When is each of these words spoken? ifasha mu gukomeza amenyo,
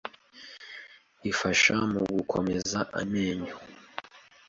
ifasha 1.31 1.75
mu 1.91 2.01
gukomeza 2.15 2.79
amenyo, 3.01 3.55